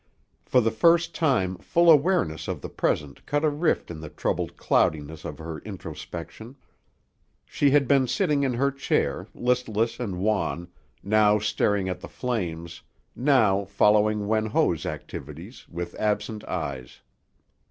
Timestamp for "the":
0.61-0.71, 2.61-2.69, 4.01-4.09, 11.99-12.09